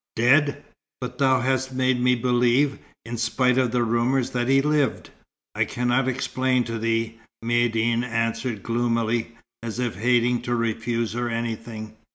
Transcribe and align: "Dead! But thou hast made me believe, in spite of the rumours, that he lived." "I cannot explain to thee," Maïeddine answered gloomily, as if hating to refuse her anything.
"Dead! 0.15 0.63
But 0.99 1.19
thou 1.19 1.41
hast 1.41 1.71
made 1.73 2.01
me 2.01 2.15
believe, 2.15 2.79
in 3.05 3.17
spite 3.17 3.59
of 3.59 3.69
the 3.69 3.83
rumours, 3.83 4.31
that 4.31 4.47
he 4.47 4.59
lived." 4.59 5.11
"I 5.53 5.63
cannot 5.63 6.07
explain 6.07 6.63
to 6.63 6.79
thee," 6.79 7.19
Maïeddine 7.45 8.01
answered 8.03 8.63
gloomily, 8.63 9.37
as 9.61 9.77
if 9.77 9.97
hating 9.97 10.41
to 10.41 10.55
refuse 10.55 11.13
her 11.13 11.29
anything. 11.29 11.95